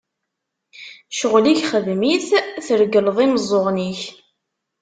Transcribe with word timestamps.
Ccɣel-ik 1.13 1.61
xdem-it, 1.71 2.27
tregleḍ 2.65 3.17
imeẓẓuɣen-ik! 3.25 4.01